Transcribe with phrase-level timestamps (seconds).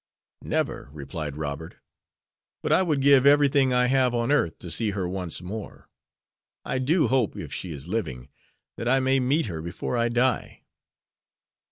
[0.41, 1.75] "Never," replied Robert,
[2.63, 5.91] "but I would give everything I have on earth to see her once more.
[6.65, 8.29] I do hope, if she is living,
[8.77, 10.63] that I may meet her before I die."